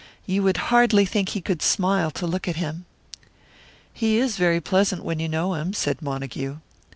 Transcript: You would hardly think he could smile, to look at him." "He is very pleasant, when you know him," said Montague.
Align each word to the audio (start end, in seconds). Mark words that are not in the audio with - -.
You 0.25 0.41
would 0.41 0.57
hardly 0.73 1.05
think 1.05 1.29
he 1.29 1.41
could 1.41 1.61
smile, 1.61 2.09
to 2.09 2.25
look 2.25 2.47
at 2.47 2.55
him." 2.55 2.85
"He 3.93 4.17
is 4.17 4.35
very 4.35 4.59
pleasant, 4.59 5.03
when 5.03 5.19
you 5.19 5.29
know 5.29 5.53
him," 5.53 5.73
said 5.73 6.01
Montague. 6.01 6.57